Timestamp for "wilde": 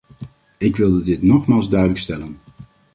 0.75-1.01